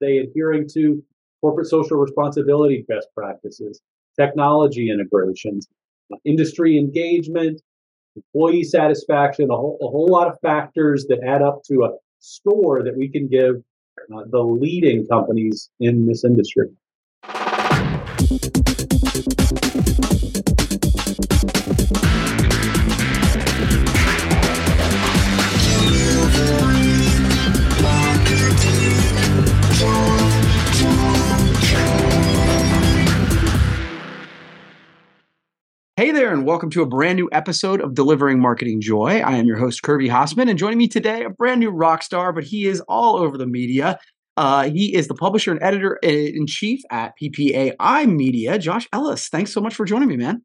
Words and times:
they 0.00 0.18
adhering 0.18 0.68
to 0.74 1.02
corporate 1.40 1.68
social 1.68 1.96
responsibility 1.96 2.84
best 2.88 3.08
practices, 3.16 3.80
technology 4.18 4.90
integrations, 4.90 5.68
uh, 6.12 6.16
industry 6.24 6.78
engagement, 6.78 7.60
employee 8.16 8.64
satisfaction, 8.64 9.50
a 9.50 9.56
whole, 9.56 9.78
a 9.82 9.86
whole 9.86 10.08
lot 10.08 10.28
of 10.28 10.38
factors 10.40 11.06
that 11.08 11.20
add 11.26 11.42
up 11.42 11.62
to 11.64 11.84
a 11.84 11.90
score 12.18 12.82
that 12.82 12.96
we 12.96 13.08
can 13.08 13.28
give 13.28 13.56
uh, 14.14 14.22
the 14.30 14.40
leading 14.40 15.06
companies 15.06 15.70
in 15.80 16.06
this 16.06 16.24
industry. 16.24 16.68
There, 36.16 36.32
and 36.32 36.46
welcome 36.46 36.70
to 36.70 36.80
a 36.80 36.86
brand 36.86 37.16
new 37.16 37.28
episode 37.30 37.78
of 37.82 37.92
Delivering 37.92 38.40
Marketing 38.40 38.80
Joy. 38.80 39.20
I 39.20 39.36
am 39.36 39.44
your 39.44 39.58
host, 39.58 39.82
Kirby 39.82 40.08
Hasseman, 40.08 40.48
and 40.48 40.58
joining 40.58 40.78
me 40.78 40.88
today, 40.88 41.24
a 41.24 41.28
brand 41.28 41.60
new 41.60 41.68
rock 41.68 42.02
star, 42.02 42.32
but 42.32 42.42
he 42.42 42.64
is 42.64 42.80
all 42.88 43.16
over 43.16 43.36
the 43.36 43.46
media. 43.46 43.98
Uh, 44.38 44.70
he 44.70 44.94
is 44.94 45.08
the 45.08 45.14
publisher 45.14 45.52
and 45.52 45.62
editor 45.62 45.96
in 45.96 46.46
chief 46.46 46.80
at 46.90 47.12
PPAI 47.20 48.10
Media. 48.10 48.58
Josh 48.58 48.88
Ellis, 48.94 49.28
thanks 49.28 49.52
so 49.52 49.60
much 49.60 49.74
for 49.74 49.84
joining 49.84 50.08
me, 50.08 50.16
man. 50.16 50.42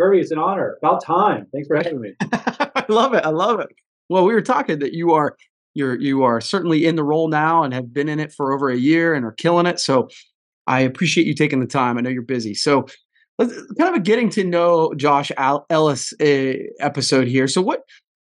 Kirby, 0.00 0.20
it's 0.20 0.30
an 0.30 0.38
honor. 0.38 0.78
About 0.82 1.04
time. 1.04 1.48
Thanks 1.52 1.68
for 1.68 1.76
having 1.76 2.00
me. 2.00 2.14
I 2.22 2.86
love 2.88 3.12
it. 3.12 3.26
I 3.26 3.30
love 3.30 3.60
it. 3.60 3.68
Well, 4.08 4.24
we 4.24 4.32
were 4.32 4.40
talking 4.40 4.78
that 4.78 4.94
you 4.94 5.12
are 5.12 5.36
you're 5.74 6.00
you 6.00 6.22
are 6.22 6.40
certainly 6.40 6.86
in 6.86 6.96
the 6.96 7.04
role 7.04 7.28
now 7.28 7.62
and 7.62 7.74
have 7.74 7.92
been 7.92 8.08
in 8.08 8.20
it 8.20 8.32
for 8.32 8.54
over 8.54 8.70
a 8.70 8.76
year 8.76 9.12
and 9.12 9.26
are 9.26 9.32
killing 9.32 9.66
it. 9.66 9.80
So 9.80 10.08
I 10.66 10.80
appreciate 10.80 11.26
you 11.26 11.34
taking 11.34 11.60
the 11.60 11.66
time. 11.66 11.98
I 11.98 12.00
know 12.00 12.08
you're 12.08 12.22
busy. 12.22 12.54
So 12.54 12.86
kind 13.38 13.50
of 13.80 13.94
a 13.94 14.00
getting 14.00 14.30
to 14.30 14.44
know 14.44 14.94
Josh 14.94 15.32
Ellis 15.36 16.12
uh, 16.20 16.52
episode 16.80 17.26
here. 17.26 17.48
So 17.48 17.62
what 17.62 17.82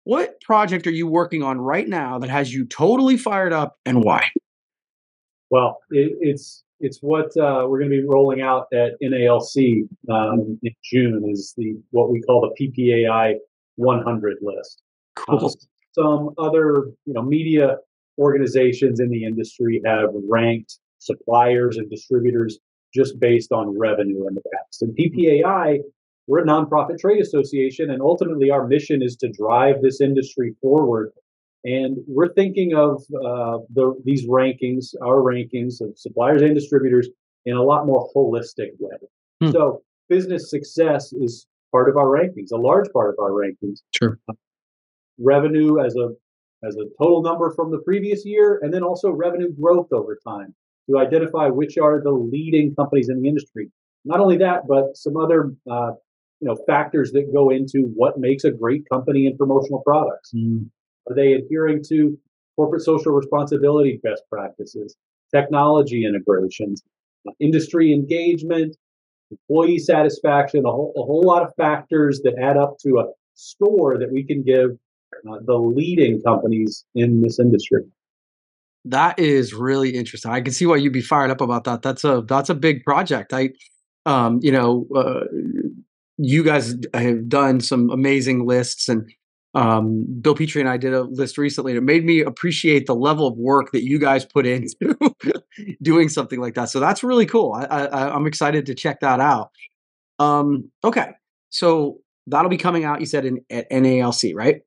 what 0.03 0.39
project 0.41 0.87
are 0.87 0.91
you 0.91 1.07
working 1.07 1.43
on 1.43 1.59
right 1.59 1.87
now 1.87 2.19
that 2.19 2.29
has 2.29 2.53
you 2.53 2.65
totally 2.65 3.17
fired 3.17 3.53
up, 3.53 3.77
and 3.85 4.03
why? 4.03 4.29
Well, 5.49 5.79
it, 5.89 6.13
it's 6.21 6.63
it's 6.79 6.99
what 6.99 7.27
uh, 7.37 7.65
we're 7.67 7.79
going 7.79 7.91
to 7.91 8.01
be 8.01 8.07
rolling 8.07 8.41
out 8.41 8.67
at 8.73 8.93
NALC 9.01 9.87
um, 10.11 10.59
in 10.61 10.73
June. 10.83 11.23
Is 11.31 11.53
the 11.57 11.75
what 11.91 12.11
we 12.11 12.21
call 12.21 12.41
the 12.41 12.67
PPAI 12.67 13.35
100 13.75 14.37
list. 14.41 14.81
Cool. 15.15 15.45
Uh, 15.45 15.49
some 15.93 16.29
other 16.37 16.91
you 17.05 17.13
know 17.13 17.21
media 17.21 17.77
organizations 18.17 18.99
in 18.99 19.09
the 19.09 19.23
industry 19.23 19.81
have 19.85 20.09
ranked 20.29 20.79
suppliers 20.99 21.77
and 21.77 21.89
distributors 21.89 22.59
just 22.95 23.19
based 23.19 23.51
on 23.51 23.77
revenue 23.77 24.27
in 24.27 24.35
the 24.35 24.41
past. 24.53 24.81
And 24.81 24.97
PPAI, 24.97 25.79
we're 26.27 26.39
a 26.39 26.45
nonprofit 26.45 26.97
trade 26.97 27.21
association, 27.21 27.91
and 27.91 28.01
ultimately 28.01 28.49
our 28.49 28.65
mission 28.65 29.03
is 29.03 29.15
to 29.17 29.29
drive 29.29 29.81
this 29.81 30.01
industry 30.01 30.55
forward. 30.61 31.11
And 31.65 31.97
we're 32.07 32.33
thinking 32.33 32.73
of 32.73 33.01
uh, 33.13 33.59
the, 33.73 33.93
these 34.05 34.25
rankings, 34.27 34.93
our 35.03 35.17
rankings 35.17 35.81
of 35.81 35.97
suppliers 35.97 36.41
and 36.41 36.55
distributors, 36.55 37.09
in 37.45 37.55
a 37.57 37.61
lot 37.61 37.85
more 37.85 38.09
holistic 38.15 38.69
way. 38.79 38.97
Hmm. 39.41 39.51
So 39.51 39.83
business 40.09 40.49
success 40.49 41.13
is 41.13 41.45
part 41.71 41.89
of 41.89 41.97
our 41.97 42.07
rankings, 42.07 42.51
a 42.51 42.57
large 42.57 42.91
part 42.91 43.13
of 43.13 43.23
our 43.23 43.31
rankings. 43.31 43.81
Sure. 43.95 44.17
Revenue 45.19 45.83
as 45.83 45.95
a 45.95 46.09
as 46.63 46.75
a 46.77 46.85
total 46.99 47.21
number 47.21 47.51
from 47.51 47.69
the 47.69 47.77
previous 47.79 48.25
year, 48.25 48.59
and 48.63 48.73
then 48.73 48.81
also 48.81 49.11
revenue 49.11 49.51
growth 49.51 49.89
over 49.91 50.17
time 50.27 50.55
to 50.89 50.99
identify 50.99 51.47
which 51.47 51.77
are 51.77 52.01
the 52.01 52.11
leading 52.11 52.75
companies 52.75 53.09
in 53.09 53.21
the 53.21 53.27
industry. 53.27 53.71
Not 54.03 54.19
only 54.19 54.37
that, 54.37 54.67
but 54.67 54.95
some 54.95 55.17
other 55.17 55.51
uh, 55.69 55.91
you 56.39 56.47
know 56.47 56.55
factors 56.67 57.11
that 57.13 57.33
go 57.33 57.49
into 57.49 57.91
what 57.95 58.19
makes 58.19 58.43
a 58.43 58.51
great 58.51 58.87
company 58.89 59.25
in 59.25 59.37
promotional 59.37 59.81
products. 59.85 60.31
Mm. 60.35 60.69
Are 61.09 61.15
they 61.15 61.33
adhering 61.33 61.83
to 61.89 62.17
corporate 62.55 62.83
social 62.83 63.11
responsibility 63.11 63.99
best 64.03 64.23
practices, 64.29 64.95
technology 65.33 66.05
integrations, 66.05 66.83
industry 67.39 67.93
engagement, 67.93 68.75
employee 69.31 69.79
satisfaction, 69.79 70.65
a 70.65 70.71
whole, 70.71 70.93
a 70.95 71.01
whole 71.01 71.23
lot 71.23 71.43
of 71.43 71.53
factors 71.55 72.21
that 72.23 72.35
add 72.41 72.57
up 72.57 72.77
to 72.79 72.99
a 72.99 73.05
score 73.33 73.97
that 73.97 74.11
we 74.11 74.23
can 74.23 74.43
give 74.43 74.71
uh, 75.29 75.37
the 75.45 75.55
leading 75.55 76.21
companies 76.21 76.85
in 76.95 77.21
this 77.21 77.39
industry. 77.39 77.81
That 78.85 79.17
is 79.17 79.53
really 79.53 79.89
interesting. 79.89 80.31
I 80.31 80.41
can 80.41 80.53
see 80.53 80.65
why 80.65 80.77
you'd 80.77 80.93
be 80.93 81.01
fired 81.01 81.31
up 81.31 81.41
about 81.41 81.63
that. 81.63 81.81
That's 81.81 82.03
a 82.03 82.23
that's 82.27 82.49
a 82.49 82.55
big 82.55 82.83
project. 82.83 83.33
I, 83.33 83.49
um, 84.05 84.39
you 84.43 84.51
know, 84.51 84.87
uh, 84.95 85.21
you 86.17 86.43
guys 86.43 86.75
have 86.93 87.27
done 87.27 87.59
some 87.61 87.89
amazing 87.89 88.45
lists, 88.45 88.87
and 88.87 89.11
um, 89.55 90.05
Bill 90.21 90.35
Petrie 90.35 90.61
and 90.61 90.69
I 90.69 90.77
did 90.77 90.93
a 90.93 91.01
list 91.01 91.37
recently. 91.39 91.71
And 91.71 91.79
it 91.79 91.83
made 91.83 92.05
me 92.05 92.19
appreciate 92.19 92.85
the 92.85 92.95
level 92.95 93.25
of 93.25 93.35
work 93.37 93.71
that 93.71 93.83
you 93.83 93.97
guys 93.97 94.23
put 94.23 94.45
into 94.45 94.95
doing 95.81 96.09
something 96.09 96.39
like 96.39 96.53
that. 96.53 96.69
So 96.69 96.79
that's 96.79 97.03
really 97.03 97.25
cool. 97.25 97.53
I, 97.53 97.87
I'm 97.87 98.27
excited 98.27 98.67
to 98.67 98.75
check 98.75 98.99
that 98.99 99.19
out. 99.19 99.49
Um, 100.19 100.69
okay, 100.83 101.11
so 101.49 101.99
that'll 102.27 102.49
be 102.49 102.57
coming 102.57 102.85
out. 102.85 102.99
You 102.99 103.05
said 103.05 103.25
in 103.25 103.39
at 103.49 103.69
NALC, 103.71 104.35
right? 104.35 104.61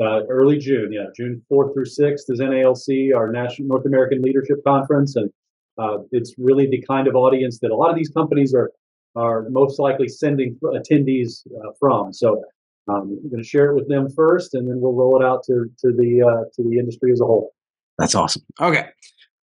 Uh, 0.00 0.26
early 0.28 0.58
June. 0.58 0.92
Yeah, 0.92 1.06
June 1.16 1.42
4th 1.50 1.74
through 1.74 1.84
6th 1.84 2.24
is 2.28 2.40
NALC, 2.40 3.14
our 3.14 3.30
National 3.30 3.68
North 3.68 3.86
American 3.86 4.22
Leadership 4.22 4.58
Conference, 4.66 5.16
and 5.16 5.30
uh, 5.78 5.98
it's 6.12 6.34
really 6.38 6.66
the 6.66 6.82
kind 6.86 7.06
of 7.06 7.14
audience 7.14 7.58
that 7.60 7.70
a 7.70 7.76
lot 7.76 7.90
of 7.90 7.96
these 7.96 8.10
companies 8.10 8.54
are 8.54 8.70
are 9.16 9.48
most 9.50 9.80
likely 9.80 10.06
sending 10.06 10.56
attendees 10.62 11.44
uh, 11.48 11.70
from. 11.80 12.12
So 12.12 12.44
um, 12.88 13.18
I'm 13.24 13.30
going 13.30 13.42
to 13.42 13.48
share 13.48 13.70
it 13.70 13.74
with 13.74 13.88
them 13.88 14.08
first, 14.08 14.54
and 14.54 14.68
then 14.68 14.80
we'll 14.80 14.94
roll 14.94 15.20
it 15.20 15.24
out 15.24 15.42
to 15.44 15.66
to 15.80 15.92
the 15.92 16.22
uh, 16.22 16.44
to 16.54 16.68
the 16.68 16.78
industry 16.78 17.12
as 17.12 17.20
a 17.20 17.24
whole. 17.24 17.52
That's 17.98 18.14
awesome. 18.14 18.42
Okay. 18.60 18.88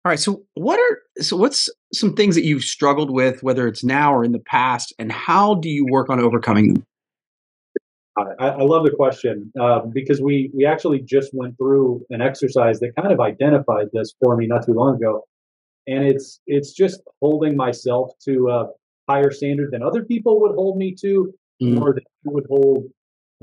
All 0.04 0.10
right. 0.10 0.18
So 0.18 0.44
what 0.54 0.78
are 0.78 1.22
so 1.22 1.36
what's 1.36 1.70
some 1.92 2.14
things 2.14 2.34
that 2.34 2.44
you've 2.44 2.64
struggled 2.64 3.10
with, 3.10 3.42
whether 3.42 3.66
it's 3.66 3.84
now 3.84 4.14
or 4.14 4.24
in 4.24 4.32
the 4.32 4.38
past, 4.40 4.92
and 4.98 5.10
how 5.10 5.54
do 5.54 5.68
you 5.68 5.86
work 5.86 6.10
on 6.10 6.20
overcoming 6.20 6.74
them? 6.74 6.86
I, 8.16 8.48
I 8.48 8.62
love 8.62 8.84
the 8.84 8.92
question 8.92 9.52
uh, 9.60 9.80
because 9.80 10.20
we 10.20 10.50
we 10.54 10.64
actually 10.64 11.00
just 11.00 11.30
went 11.34 11.56
through 11.58 12.04
an 12.10 12.20
exercise 12.20 12.78
that 12.80 12.92
kind 12.96 13.12
of 13.12 13.20
identified 13.20 13.88
this 13.92 14.14
for 14.22 14.36
me 14.36 14.46
not 14.46 14.64
too 14.64 14.72
long 14.72 14.96
ago, 14.96 15.24
and 15.86 16.04
it's 16.04 16.40
it's 16.46 16.72
just 16.72 17.00
holding 17.20 17.56
myself 17.56 18.12
to 18.24 18.48
a 18.50 18.66
higher 19.08 19.30
standard 19.30 19.70
than 19.72 19.82
other 19.82 20.04
people 20.04 20.40
would 20.40 20.54
hold 20.54 20.78
me 20.78 20.94
to, 21.00 21.34
mm. 21.62 21.80
or 21.80 21.92
that 21.92 22.04
you 22.24 22.30
would 22.30 22.46
hold 22.48 22.84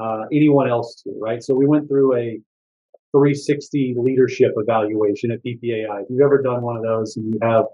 uh, 0.02 0.24
anyone 0.32 0.70
else 0.70 1.02
to. 1.04 1.12
Right. 1.20 1.44
So 1.44 1.54
we 1.54 1.68
went 1.68 1.90
through 1.90 2.16
a 2.16 2.40
360 3.12 3.96
leadership 3.98 4.54
evaluation 4.56 5.32
at 5.32 5.44
PPAI. 5.44 6.04
If 6.04 6.10
you've 6.10 6.22
ever 6.22 6.42
done 6.42 6.62
one 6.62 6.78
of 6.78 6.84
those, 6.84 7.18
and 7.18 7.34
you 7.34 7.40
have, 7.42 7.66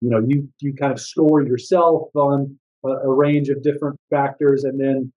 you 0.00 0.08
know, 0.08 0.20
you 0.26 0.48
you 0.60 0.72
kind 0.74 0.92
of 0.92 1.00
score 1.00 1.42
yourself 1.42 2.08
on 2.14 2.58
a, 2.82 2.88
a 2.88 3.14
range 3.14 3.50
of 3.50 3.62
different 3.62 4.00
factors, 4.08 4.64
and 4.64 4.80
then 4.80 5.12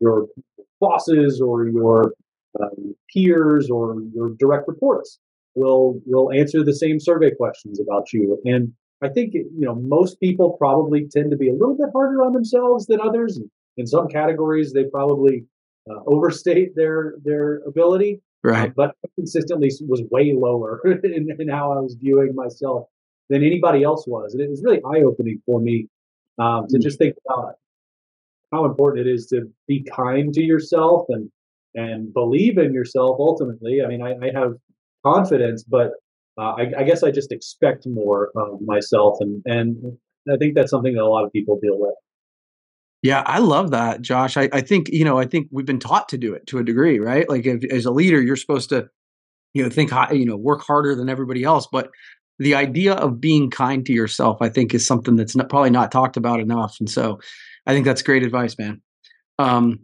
your 0.00 0.26
bosses 0.80 1.40
or 1.40 1.66
your 1.68 2.12
um, 2.60 2.94
peers 3.12 3.70
or 3.70 3.96
your 4.14 4.30
direct 4.38 4.68
reports 4.68 5.18
will 5.54 6.00
will 6.06 6.30
answer 6.32 6.62
the 6.62 6.74
same 6.74 7.00
survey 7.00 7.30
questions 7.34 7.80
about 7.80 8.12
you. 8.12 8.40
And 8.44 8.72
I 9.02 9.08
think 9.08 9.34
you 9.34 9.50
know 9.52 9.74
most 9.74 10.20
people 10.20 10.56
probably 10.58 11.08
tend 11.10 11.30
to 11.30 11.36
be 11.36 11.48
a 11.48 11.52
little 11.52 11.76
bit 11.76 11.88
harder 11.92 12.24
on 12.24 12.32
themselves 12.32 12.86
than 12.86 13.00
others. 13.00 13.40
In 13.76 13.86
some 13.86 14.08
categories, 14.08 14.72
they 14.72 14.84
probably 14.84 15.44
uh, 15.90 16.00
overstate 16.06 16.74
their 16.76 17.14
their 17.24 17.62
ability. 17.66 18.20
Right. 18.44 18.70
Uh, 18.70 18.72
but 18.76 18.94
consistently 19.16 19.72
was 19.88 20.02
way 20.10 20.32
lower 20.32 20.80
in, 21.02 21.26
in, 21.36 21.48
how 21.48 21.72
I 21.72 21.80
was 21.80 21.96
viewing 22.00 22.32
myself 22.34 22.86
than 23.28 23.42
anybody 23.42 23.82
else 23.82 24.06
was, 24.06 24.34
and 24.34 24.42
it 24.42 24.48
was 24.48 24.62
really 24.62 24.80
eye 24.84 25.02
opening 25.02 25.42
for 25.44 25.60
me 25.60 25.88
um, 26.38 26.66
to 26.68 26.78
mm. 26.78 26.82
just 26.82 26.98
think 26.98 27.16
about 27.28 27.56
how 28.52 28.64
important 28.64 29.06
it 29.06 29.10
is 29.10 29.26
to 29.26 29.50
be 29.66 29.84
kind 29.94 30.32
to 30.34 30.42
yourself 30.42 31.06
and 31.08 31.30
and 31.74 32.12
believe 32.12 32.58
in 32.58 32.72
yourself 32.72 33.16
ultimately. 33.18 33.82
I 33.82 33.88
mean 33.88 34.02
i, 34.02 34.14
I 34.22 34.30
have 34.34 34.54
confidence 35.04 35.62
but 35.62 35.92
uh, 36.38 36.52
I, 36.58 36.72
I, 36.78 36.82
guess 36.82 37.02
i 37.02 37.10
just 37.10 37.32
expect 37.32 37.86
more 37.86 38.30
of 38.36 38.60
myself 38.60 39.18
and 39.20 39.42
and 39.46 39.96
i 40.30 40.36
think 40.36 40.54
that's 40.54 40.70
something 40.70 40.94
that 40.94 41.02
a 41.02 41.08
lot 41.08 41.24
of 41.24 41.32
people 41.32 41.58
deal 41.62 41.78
with. 41.78 41.94
Yeah 43.02 43.22
i 43.26 43.38
love 43.38 43.70
that 43.70 44.02
josh. 44.02 44.36
I, 44.36 44.48
I 44.52 44.60
think 44.60 44.88
you 44.90 45.04
know 45.04 45.18
i 45.18 45.26
think 45.26 45.48
we've 45.50 45.66
been 45.66 45.78
taught 45.78 46.08
to 46.10 46.18
do 46.18 46.34
it 46.34 46.46
to 46.48 46.58
a 46.58 46.64
degree 46.64 46.98
right? 46.98 47.28
Like 47.28 47.46
if, 47.46 47.64
as 47.72 47.86
a 47.86 47.90
leader 47.90 48.20
you're 48.20 48.36
supposed 48.36 48.68
to 48.70 48.88
you 49.56 49.62
know 49.62 49.70
think 49.70 49.90
high, 49.90 50.12
you 50.12 50.26
know 50.26 50.36
work 50.36 50.62
harder 50.62 50.94
than 50.94 51.08
everybody 51.08 51.42
else 51.42 51.66
but 51.70 51.90
the 52.38 52.54
idea 52.54 52.92
of 52.94 53.20
being 53.20 53.48
kind 53.50 53.86
to 53.86 53.92
yourself 53.92 54.36
i 54.42 54.48
think 54.50 54.74
is 54.74 54.86
something 54.86 55.16
that's 55.16 55.34
not, 55.34 55.48
probably 55.48 55.70
not 55.70 55.90
talked 55.90 56.18
about 56.18 56.40
enough 56.40 56.76
and 56.78 56.90
so 56.90 57.18
I 57.66 57.72
think 57.72 57.84
that's 57.84 58.02
great 58.02 58.22
advice, 58.22 58.56
man. 58.58 58.80
Um, 59.38 59.80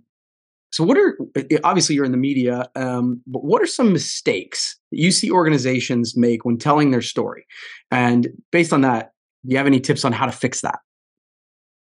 So, 0.72 0.84
what 0.84 0.96
are 0.96 1.18
obviously 1.64 1.94
you're 1.94 2.06
in 2.06 2.12
the 2.12 2.16
media, 2.18 2.66
um, 2.76 3.20
but 3.26 3.44
what 3.44 3.60
are 3.60 3.66
some 3.66 3.92
mistakes 3.92 4.78
that 4.90 4.98
you 4.98 5.10
see 5.10 5.30
organizations 5.30 6.16
make 6.16 6.46
when 6.46 6.56
telling 6.56 6.92
their 6.92 7.02
story? 7.02 7.46
And 7.90 8.28
based 8.50 8.72
on 8.72 8.80
that, 8.80 9.12
do 9.44 9.52
you 9.52 9.58
have 9.58 9.66
any 9.66 9.80
tips 9.80 10.02
on 10.02 10.12
how 10.12 10.24
to 10.24 10.32
fix 10.32 10.62
that? 10.62 10.78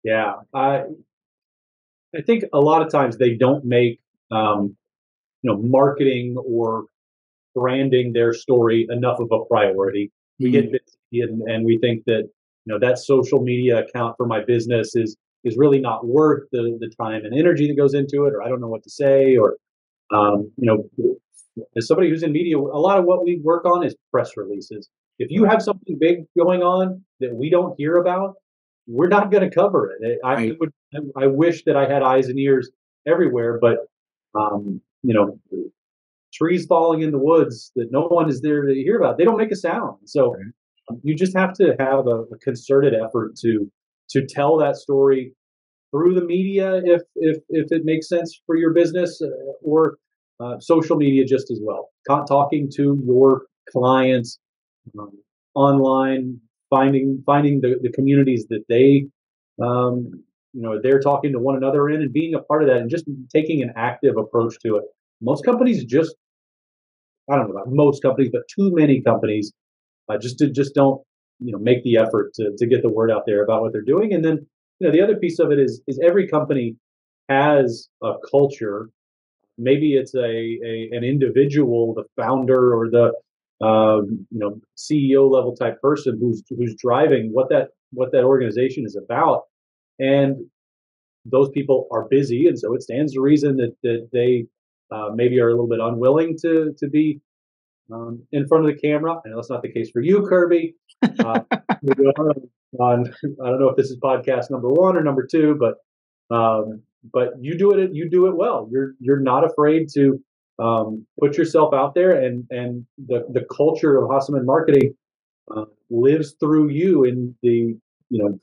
Yeah, 0.02 0.32
I 0.52 0.82
I 2.16 2.22
think 2.26 2.42
a 2.52 2.58
lot 2.58 2.82
of 2.82 2.90
times 2.90 3.18
they 3.18 3.34
don't 3.34 3.64
make 3.64 4.00
um, 4.32 4.76
you 5.42 5.50
know 5.50 5.58
marketing 5.62 6.36
or 6.44 6.86
branding 7.54 8.12
their 8.12 8.32
story 8.32 8.88
enough 8.90 9.20
of 9.20 9.28
a 9.30 9.44
priority. 9.44 10.10
We 10.40 10.48
mm. 10.48 10.52
get 10.52 10.72
busy 10.72 11.20
and, 11.20 11.42
and 11.42 11.64
we 11.64 11.78
think 11.78 12.02
that 12.06 12.22
you 12.64 12.72
know 12.72 12.80
that 12.80 12.98
social 12.98 13.42
media 13.42 13.84
account 13.84 14.16
for 14.16 14.26
my 14.26 14.42
business 14.44 14.96
is 14.96 15.16
is 15.44 15.56
really 15.56 15.80
not 15.80 16.06
worth 16.06 16.44
the, 16.52 16.78
the 16.80 16.90
time 17.00 17.24
and 17.24 17.38
energy 17.38 17.66
that 17.68 17.76
goes 17.76 17.94
into 17.94 18.26
it, 18.26 18.34
or 18.34 18.42
I 18.42 18.48
don't 18.48 18.60
know 18.60 18.68
what 18.68 18.82
to 18.84 18.90
say, 18.90 19.36
or 19.36 19.56
um, 20.12 20.50
you 20.56 20.66
know, 20.66 20.88
as 21.76 21.86
somebody 21.86 22.10
who's 22.10 22.22
in 22.22 22.32
media, 22.32 22.58
a 22.58 22.60
lot 22.60 22.98
of 22.98 23.04
what 23.04 23.24
we 23.24 23.40
work 23.42 23.64
on 23.64 23.84
is 23.84 23.94
press 24.10 24.36
releases. 24.36 24.88
If 25.18 25.30
you 25.30 25.44
have 25.44 25.62
something 25.62 25.96
big 25.98 26.24
going 26.36 26.62
on 26.62 27.02
that 27.20 27.34
we 27.34 27.50
don't 27.50 27.74
hear 27.78 27.96
about, 27.96 28.34
we're 28.86 29.08
not 29.08 29.30
going 29.30 29.48
to 29.48 29.54
cover 29.54 29.90
it. 29.90 30.18
I, 30.24 30.34
right. 30.34 30.56
would, 30.58 30.72
I 31.16 31.26
wish 31.26 31.64
that 31.64 31.76
I 31.76 31.86
had 31.86 32.02
eyes 32.02 32.28
and 32.28 32.38
ears 32.38 32.70
everywhere, 33.06 33.58
but 33.60 33.78
um, 34.34 34.80
you 35.02 35.14
know, 35.14 35.38
trees 36.32 36.66
falling 36.66 37.02
in 37.02 37.10
the 37.10 37.18
woods 37.18 37.70
that 37.76 37.90
no 37.90 38.02
one 38.02 38.28
is 38.28 38.40
there 38.40 38.64
to 38.64 38.74
hear 38.74 38.98
about, 38.98 39.18
they 39.18 39.24
don't 39.24 39.36
make 39.36 39.52
a 39.52 39.56
sound. 39.56 39.98
So 40.06 40.34
right. 40.34 40.44
um, 40.90 41.00
you 41.02 41.14
just 41.14 41.36
have 41.36 41.52
to 41.54 41.76
have 41.78 42.06
a, 42.06 42.24
a 42.32 42.38
concerted 42.42 42.94
effort 42.94 43.36
to 43.42 43.70
to 44.12 44.26
tell 44.26 44.56
that 44.58 44.76
story 44.76 45.34
through 45.90 46.14
the 46.14 46.24
media 46.24 46.80
if 46.84 47.02
if 47.16 47.38
if 47.48 47.66
it 47.70 47.82
makes 47.84 48.08
sense 48.08 48.40
for 48.46 48.56
your 48.56 48.72
business 48.72 49.20
uh, 49.22 49.28
or 49.62 49.98
uh, 50.40 50.58
social 50.60 50.96
media 50.96 51.24
just 51.24 51.50
as 51.50 51.60
well. 51.62 51.90
Talking 52.26 52.68
to 52.76 53.00
your 53.04 53.42
clients 53.70 54.38
um, 54.98 55.10
online 55.54 56.40
finding 56.70 57.22
finding 57.26 57.60
the, 57.60 57.76
the 57.82 57.92
communities 57.92 58.46
that 58.48 58.64
they 58.68 59.06
um, 59.62 60.10
you 60.52 60.62
know 60.62 60.80
they're 60.82 61.00
talking 61.00 61.32
to 61.32 61.38
one 61.38 61.56
another 61.56 61.88
in 61.88 62.02
and 62.02 62.12
being 62.12 62.34
a 62.34 62.40
part 62.40 62.62
of 62.62 62.68
that 62.68 62.78
and 62.78 62.90
just 62.90 63.04
taking 63.34 63.62
an 63.62 63.72
active 63.76 64.16
approach 64.16 64.54
to 64.64 64.76
it. 64.76 64.84
Most 65.20 65.44
companies 65.44 65.84
just 65.84 66.14
i 67.30 67.36
don't 67.36 67.46
know 67.48 67.54
about 67.54 67.68
most 67.68 68.02
companies 68.02 68.30
but 68.32 68.42
too 68.48 68.70
many 68.74 69.00
companies 69.00 69.52
uh, 70.08 70.18
just 70.18 70.42
just 70.52 70.74
don't 70.74 71.00
you 71.44 71.52
know 71.52 71.58
make 71.58 71.82
the 71.84 71.96
effort 71.96 72.32
to 72.34 72.52
to 72.56 72.66
get 72.66 72.82
the 72.82 72.88
word 72.88 73.10
out 73.10 73.22
there 73.26 73.42
about 73.42 73.62
what 73.62 73.72
they're 73.72 73.82
doing. 73.82 74.12
And 74.12 74.24
then 74.24 74.46
you 74.78 74.86
know 74.86 74.92
the 74.92 75.02
other 75.02 75.16
piece 75.16 75.38
of 75.38 75.50
it 75.50 75.58
is 75.58 75.82
is 75.86 75.98
every 76.02 76.28
company 76.28 76.76
has 77.28 77.88
a 78.02 78.12
culture. 78.30 78.90
Maybe 79.58 79.94
it's 79.94 80.14
a, 80.14 80.20
a 80.20 80.88
an 80.92 81.04
individual 81.04 81.94
the 81.94 82.04
founder 82.20 82.74
or 82.74 82.90
the 82.90 83.12
uh, 83.64 84.02
you 84.02 84.38
know 84.38 84.60
ceo 84.76 85.30
level 85.30 85.54
type 85.54 85.80
person 85.80 86.18
who's 86.20 86.42
who's 86.50 86.74
driving 86.76 87.30
what 87.32 87.48
that 87.50 87.68
what 87.92 88.12
that 88.12 88.24
organization 88.24 88.84
is 88.84 88.96
about. 88.96 89.42
And 89.98 90.36
those 91.24 91.48
people 91.50 91.86
are 91.92 92.08
busy. 92.08 92.48
And 92.48 92.58
so 92.58 92.74
it 92.74 92.82
stands 92.82 93.12
to 93.12 93.20
reason 93.20 93.56
that 93.56 93.74
that 93.82 94.08
they 94.12 94.46
uh, 94.90 95.10
maybe 95.14 95.40
are 95.40 95.48
a 95.48 95.52
little 95.52 95.68
bit 95.68 95.80
unwilling 95.80 96.36
to 96.42 96.74
to 96.78 96.88
be 96.88 97.20
um, 97.92 98.22
in 98.32 98.46
front 98.46 98.66
of 98.66 98.74
the 98.74 98.80
camera. 98.80 99.20
And 99.24 99.36
that's 99.36 99.50
not 99.50 99.62
the 99.62 99.72
case 99.72 99.90
for 99.90 100.02
you, 100.02 100.26
Kirby. 100.26 100.74
Uh, 101.18 101.40
on, 102.78 103.12
I 103.44 103.48
don't 103.48 103.60
know 103.60 103.68
if 103.68 103.76
this 103.76 103.90
is 103.90 103.98
podcast 103.98 104.50
number 104.50 104.68
one 104.68 104.96
or 104.96 105.02
number 105.02 105.26
two, 105.26 105.58
but 105.58 106.34
um, 106.34 106.82
but 107.12 107.32
you 107.40 107.58
do 107.58 107.72
it 107.72 107.90
you 107.92 108.08
do 108.08 108.28
it 108.28 108.36
well. 108.36 108.68
You're 108.70 108.92
you're 109.00 109.20
not 109.20 109.44
afraid 109.44 109.88
to 109.94 110.22
um, 110.58 111.06
put 111.20 111.36
yourself 111.36 111.74
out 111.74 111.94
there, 111.94 112.12
and 112.12 112.46
and 112.50 112.86
the 113.08 113.24
the 113.32 113.44
culture 113.54 113.98
of 113.98 114.08
Hasseman 114.08 114.44
marketing 114.44 114.94
uh, 115.54 115.64
lives 115.90 116.36
through 116.38 116.70
you 116.70 117.04
in 117.04 117.34
the 117.42 117.76
you 118.10 118.22
know 118.22 118.40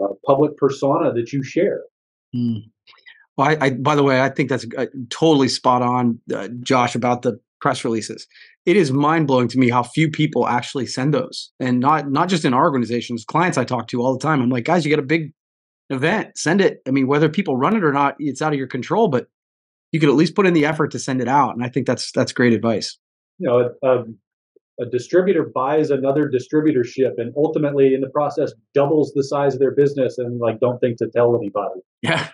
uh, 0.00 0.12
public 0.26 0.56
persona 0.56 1.12
that 1.12 1.32
you 1.32 1.42
share. 1.42 1.82
Mm. 2.34 2.64
Well, 3.36 3.48
I, 3.48 3.56
I, 3.60 3.70
by 3.70 3.96
the 3.96 4.02
way, 4.02 4.20
I 4.20 4.28
think 4.28 4.48
that's 4.48 4.66
uh, 4.76 4.86
totally 5.10 5.48
spot 5.48 5.82
on, 5.82 6.20
uh, 6.32 6.48
Josh, 6.62 6.94
about 6.94 7.22
the 7.22 7.40
press 7.64 7.82
releases. 7.82 8.26
It 8.66 8.76
is 8.76 8.92
mind 8.92 9.26
blowing 9.26 9.48
to 9.48 9.58
me 9.58 9.70
how 9.70 9.82
few 9.82 10.10
people 10.10 10.46
actually 10.46 10.84
send 10.84 11.14
those, 11.14 11.50
and 11.58 11.80
not 11.80 12.10
not 12.10 12.28
just 12.28 12.44
in 12.44 12.52
our 12.52 12.64
organizations. 12.64 13.24
Clients 13.24 13.56
I 13.56 13.64
talk 13.64 13.88
to 13.88 14.02
all 14.02 14.12
the 14.12 14.18
time, 14.18 14.42
I'm 14.42 14.50
like, 14.50 14.66
guys, 14.66 14.84
you 14.84 14.90
got 14.90 15.02
a 15.02 15.06
big 15.06 15.32
event, 15.88 16.36
send 16.36 16.60
it. 16.60 16.82
I 16.86 16.90
mean, 16.90 17.06
whether 17.06 17.30
people 17.30 17.56
run 17.56 17.74
it 17.74 17.82
or 17.82 17.90
not, 17.90 18.16
it's 18.18 18.42
out 18.42 18.52
of 18.52 18.58
your 18.58 18.68
control, 18.68 19.08
but 19.08 19.28
you 19.92 19.98
could 19.98 20.10
at 20.10 20.14
least 20.14 20.34
put 20.34 20.46
in 20.46 20.52
the 20.52 20.66
effort 20.66 20.90
to 20.90 20.98
send 20.98 21.22
it 21.22 21.28
out. 21.28 21.54
And 21.54 21.64
I 21.64 21.70
think 21.70 21.86
that's 21.86 22.12
that's 22.12 22.32
great 22.32 22.52
advice. 22.52 22.98
You 23.38 23.48
know, 23.48 23.90
um, 23.90 24.18
a 24.78 24.84
distributor 24.84 25.50
buys 25.54 25.88
another 25.88 26.30
distributorship 26.30 27.12
and 27.16 27.32
ultimately 27.34 27.94
in 27.94 28.02
the 28.02 28.10
process 28.10 28.52
doubles 28.74 29.10
the 29.14 29.24
size 29.24 29.54
of 29.54 29.60
their 29.60 29.74
business 29.74 30.18
and 30.18 30.38
like 30.38 30.60
don't 30.60 30.80
think 30.80 30.98
to 30.98 31.08
tell 31.14 31.34
anybody 31.34 31.80
yeah 32.02 32.28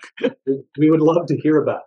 we 0.78 0.90
would 0.90 1.02
love 1.02 1.26
to 1.26 1.36
hear 1.36 1.62
about 1.62 1.82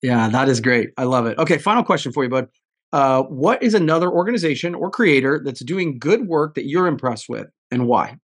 yeah 0.00 0.28
that 0.28 0.48
is 0.48 0.60
great 0.60 0.90
i 0.96 1.04
love 1.04 1.26
it 1.26 1.38
okay 1.38 1.58
final 1.58 1.84
question 1.84 2.10
for 2.10 2.24
you 2.24 2.30
bud 2.30 2.48
uh, 2.92 3.22
what 3.22 3.62
is 3.62 3.74
another 3.74 4.10
organization 4.10 4.74
or 4.74 4.90
creator 4.90 5.40
that's 5.42 5.64
doing 5.64 5.98
good 5.98 6.26
work 6.26 6.54
that 6.54 6.66
you're 6.66 6.86
impressed 6.86 7.28
with 7.28 7.48
and 7.70 7.86
why? 7.86 8.18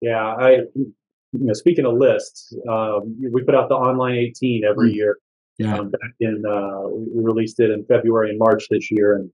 Yeah, 0.00 0.34
I, 0.34 0.50
you 0.74 0.94
know, 1.32 1.52
speaking 1.52 1.84
of 1.84 1.94
lists, 1.94 2.52
um, 2.68 3.16
we 3.32 3.42
put 3.42 3.54
out 3.54 3.68
the 3.68 3.74
online 3.74 4.16
18 4.16 4.64
every 4.64 4.92
mm. 4.92 4.94
year. 4.94 5.18
Yeah. 5.58 5.76
Um, 5.76 5.90
back 5.90 6.12
in, 6.20 6.42
uh, 6.48 6.88
we 6.88 7.22
released 7.22 7.60
it 7.60 7.70
in 7.70 7.84
February 7.84 8.30
and 8.30 8.38
March 8.38 8.66
this 8.70 8.90
year. 8.90 9.16
And 9.16 9.30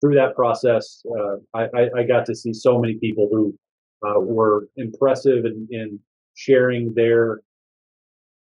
through 0.00 0.16
that 0.16 0.34
process, 0.34 1.02
uh, 1.16 1.36
I, 1.54 1.88
I, 1.96 2.02
got 2.02 2.26
to 2.26 2.34
see 2.34 2.52
so 2.52 2.80
many 2.80 2.94
people 2.94 3.28
who 3.30 3.56
uh, 4.04 4.18
were 4.18 4.68
impressive 4.76 5.44
in, 5.44 5.68
in 5.70 6.00
sharing 6.34 6.94
their 6.94 7.42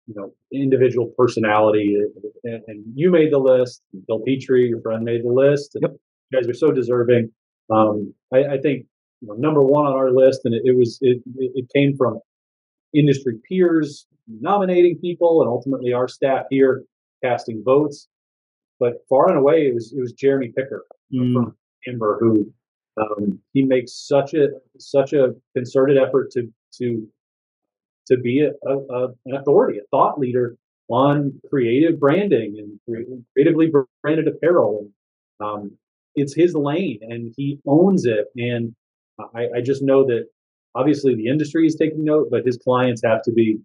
you 0.08 0.14
know 0.14 0.32
individual 0.52 1.12
personality 1.16 1.96
and, 2.44 2.62
and, 2.66 2.84
you 2.94 3.10
made 3.10 3.32
the 3.32 3.38
list 3.38 3.82
bill 4.06 4.20
petrie 4.26 4.68
your 4.68 4.80
friend 4.80 5.04
made 5.04 5.22
the 5.22 5.32
list 5.32 5.76
yep. 5.80 5.92
you 6.30 6.38
guys 6.40 6.48
are 6.48 6.54
so 6.54 6.72
deserving 6.72 7.30
um, 7.70 8.14
I, 8.32 8.38
I, 8.38 8.58
think 8.58 8.86
you 9.20 9.28
know, 9.28 9.34
number 9.34 9.62
one 9.62 9.84
on 9.84 9.92
our 9.92 10.10
list 10.10 10.40
and 10.44 10.54
it, 10.54 10.62
it 10.64 10.76
was 10.76 10.98
it, 11.02 11.22
it 11.36 11.66
came 11.74 11.96
from 11.96 12.18
industry 12.94 13.34
peers 13.46 14.06
nominating 14.26 14.98
people 14.98 15.42
and 15.42 15.50
ultimately 15.50 15.92
our 15.92 16.08
staff 16.08 16.46
here 16.50 16.84
casting 17.22 17.62
votes 17.62 18.08
but 18.80 18.94
far 19.08 19.28
and 19.28 19.38
away 19.38 19.66
it 19.66 19.74
was 19.74 19.92
it 19.92 20.00
was 20.00 20.12
jeremy 20.12 20.50
picker 20.56 20.86
mm. 21.12 21.34
from 21.34 21.56
Amber 21.86 22.18
who 22.20 22.50
um, 23.00 23.38
he 23.52 23.62
makes 23.62 23.92
such 24.08 24.34
a 24.34 24.48
such 24.78 25.12
a 25.12 25.34
concerted 25.54 25.98
effort 25.98 26.30
to 26.32 26.50
to 26.78 27.06
to 28.08 28.16
be 28.16 28.40
a, 28.40 28.68
a, 28.68 29.08
an 29.26 29.36
authority, 29.36 29.78
a 29.78 29.86
thought 29.90 30.18
leader 30.18 30.56
on 30.88 31.38
creative 31.50 32.00
branding 32.00 32.56
and 32.58 33.14
creatively 33.34 33.70
branded 34.02 34.26
apparel. 34.26 34.88
Um, 35.40 35.72
it's 36.14 36.34
his 36.34 36.54
lane, 36.54 36.98
and 37.02 37.32
he 37.36 37.60
owns 37.66 38.06
it. 38.06 38.26
And 38.36 38.74
I, 39.34 39.48
I, 39.56 39.60
just 39.60 39.82
know 39.82 40.04
that 40.06 40.26
obviously 40.74 41.14
the 41.14 41.26
industry 41.26 41.66
is 41.66 41.76
taking 41.76 42.04
note, 42.04 42.28
but 42.30 42.44
his 42.44 42.56
clients 42.56 43.02
have 43.04 43.22
to 43.22 43.32
be 43.32 43.58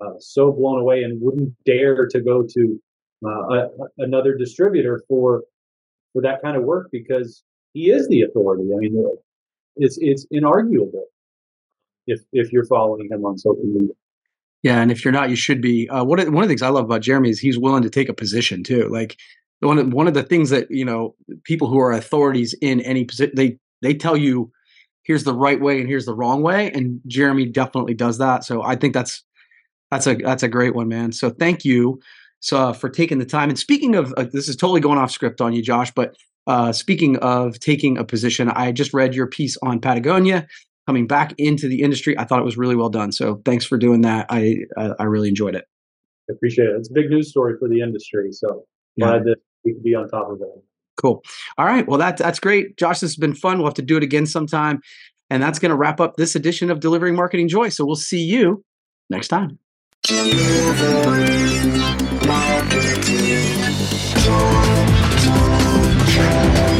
uh, 0.00 0.14
so 0.18 0.52
blown 0.52 0.80
away 0.80 1.04
and 1.04 1.20
wouldn't 1.22 1.54
dare 1.64 2.06
to 2.08 2.20
go 2.20 2.42
to 2.42 2.82
uh, 3.24 3.28
a, 3.28 3.68
another 3.98 4.34
distributor 4.34 5.02
for 5.08 5.44
for 6.12 6.22
that 6.22 6.42
kind 6.42 6.56
of 6.56 6.64
work 6.64 6.88
because 6.92 7.42
he 7.72 7.90
is 7.90 8.08
the 8.08 8.22
authority. 8.22 8.70
I 8.74 8.78
mean, 8.78 9.04
it's 9.76 9.98
it's 10.00 10.26
inarguable 10.32 11.04
if 12.06 12.20
if 12.32 12.52
you're 12.52 12.66
following 12.66 13.08
him 13.10 13.24
on 13.24 13.38
social 13.38 13.64
media. 13.64 13.94
Yeah, 14.62 14.80
and 14.80 14.90
if 14.90 15.04
you're 15.04 15.12
not, 15.12 15.28
you 15.28 15.36
should 15.36 15.60
be. 15.60 15.88
Uh, 15.90 16.04
one 16.04 16.18
of 16.18 16.32
one 16.32 16.42
of 16.42 16.48
the 16.48 16.52
things 16.52 16.62
I 16.62 16.68
love 16.68 16.84
about 16.84 17.02
Jeremy 17.02 17.30
is 17.30 17.38
he's 17.38 17.58
willing 17.58 17.82
to 17.82 17.90
take 17.90 18.08
a 18.08 18.14
position 18.14 18.62
too. 18.62 18.88
Like 18.88 19.18
one 19.60 19.78
of, 19.78 19.92
one 19.92 20.08
of 20.08 20.14
the 20.14 20.22
things 20.22 20.50
that 20.50 20.70
you 20.70 20.84
know 20.84 21.14
people 21.44 21.68
who 21.68 21.78
are 21.78 21.92
authorities 21.92 22.54
in 22.60 22.80
any 22.80 23.04
position 23.04 23.34
they 23.36 23.58
they 23.82 23.94
tell 23.94 24.16
you 24.16 24.50
here's 25.02 25.24
the 25.24 25.34
right 25.34 25.60
way 25.60 25.80
and 25.80 25.88
here's 25.88 26.06
the 26.06 26.14
wrong 26.14 26.42
way, 26.42 26.72
and 26.72 27.00
Jeremy 27.06 27.46
definitely 27.46 27.94
does 27.94 28.18
that. 28.18 28.44
So 28.44 28.62
I 28.62 28.74
think 28.76 28.94
that's 28.94 29.22
that's 29.90 30.06
a 30.06 30.14
that's 30.14 30.42
a 30.42 30.48
great 30.48 30.74
one, 30.74 30.88
man. 30.88 31.12
So 31.12 31.30
thank 31.30 31.64
you 31.64 32.00
so 32.40 32.58
uh, 32.58 32.72
for 32.72 32.88
taking 32.88 33.18
the 33.18 33.26
time. 33.26 33.48
And 33.48 33.58
speaking 33.58 33.94
of 33.96 34.14
uh, 34.16 34.24
this 34.32 34.48
is 34.48 34.56
totally 34.56 34.80
going 34.80 34.98
off 34.98 35.10
script 35.10 35.40
on 35.40 35.52
you, 35.52 35.62
Josh, 35.62 35.90
but 35.90 36.16
uh, 36.46 36.72
speaking 36.72 37.16
of 37.18 37.58
taking 37.60 37.96
a 37.96 38.04
position, 38.04 38.50
I 38.50 38.72
just 38.72 38.92
read 38.92 39.14
your 39.14 39.26
piece 39.26 39.56
on 39.62 39.80
Patagonia 39.80 40.46
coming 40.86 41.06
back 41.06 41.34
into 41.38 41.68
the 41.68 41.82
industry. 41.82 42.18
I 42.18 42.24
thought 42.24 42.40
it 42.40 42.44
was 42.44 42.56
really 42.56 42.76
well 42.76 42.90
done. 42.90 43.12
So 43.12 43.40
thanks 43.44 43.64
for 43.64 43.78
doing 43.78 44.02
that. 44.02 44.26
I 44.30 44.58
I, 44.76 44.90
I 45.00 45.04
really 45.04 45.28
enjoyed 45.28 45.54
it. 45.54 45.64
I 46.28 46.32
appreciate 46.32 46.68
it. 46.68 46.76
It's 46.76 46.90
a 46.90 46.92
big 46.92 47.10
news 47.10 47.30
story 47.30 47.54
for 47.58 47.68
the 47.68 47.80
industry. 47.80 48.32
So 48.32 48.64
yeah. 48.96 49.06
glad 49.06 49.24
that 49.24 49.36
we 49.64 49.74
could 49.74 49.82
be 49.82 49.94
on 49.94 50.08
top 50.08 50.30
of 50.30 50.40
it. 50.40 50.48
Cool. 50.96 51.22
All 51.58 51.66
right. 51.66 51.86
Well, 51.86 51.98
that, 51.98 52.16
that's 52.16 52.38
great. 52.38 52.76
Josh, 52.76 53.00
this 53.00 53.10
has 53.10 53.16
been 53.16 53.34
fun. 53.34 53.58
We'll 53.58 53.66
have 53.66 53.74
to 53.74 53.82
do 53.82 53.96
it 53.96 54.02
again 54.02 54.26
sometime. 54.26 54.80
And 55.30 55.42
that's 55.42 55.58
going 55.58 55.70
to 55.70 55.76
wrap 55.76 56.00
up 56.00 56.16
this 56.16 56.36
edition 56.36 56.70
of 56.70 56.80
Delivering 56.80 57.14
Marketing 57.14 57.48
Joy. 57.48 57.70
So 57.70 57.84
we'll 57.84 57.96
see 57.96 58.22
you 58.22 58.64
next 59.10 59.28
time. 59.28 59.58
Delivering 60.02 61.78
marketing 62.26 63.02
joy, 64.22 64.86
joy, 65.24 66.68
joy. 66.68 66.73